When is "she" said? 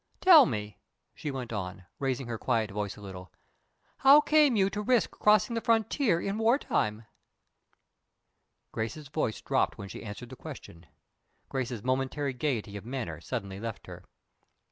1.13-1.29, 9.89-10.01